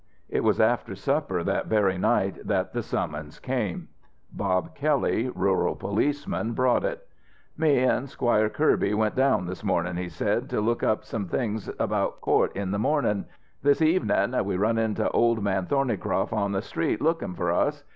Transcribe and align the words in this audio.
It 0.29 0.43
was 0.43 0.59
after 0.59 0.95
supper 0.95 1.43
that 1.43 1.67
very 1.67 1.95
night 1.99 2.47
that 2.47 2.73
the 2.73 2.81
summons 2.81 3.37
came. 3.37 3.89
Bob 4.31 4.73
Kelley, 4.73 5.29
rural 5.29 5.75
policeman, 5.75 6.53
brought 6.53 6.83
it. 6.83 7.07
"Me 7.55 7.77
an' 7.77 8.07
Squire 8.07 8.49
Kirby 8.49 8.95
went 8.95 9.13
to 9.15 9.21
town 9.21 9.45
this 9.45 9.63
mornin'," 9.63 9.97
he 9.97 10.09
said, 10.09 10.49
"to 10.49 10.59
look 10.59 10.81
up 10.81 11.05
some 11.05 11.27
things 11.27 11.69
about 11.77 12.19
court 12.19 12.51
in 12.55 12.71
the 12.71 12.79
mornin.' 12.79 13.25
This 13.61 13.79
evenin' 13.79 14.43
we 14.43 14.57
run 14.57 14.79
into 14.79 15.07
Old 15.11 15.43
Man 15.43 15.67
Thornycroft 15.67 16.33
on 16.33 16.51
the 16.51 16.63
street, 16.63 16.99
lookin' 16.99 17.35
for 17.35 17.51
us. 17.51 17.83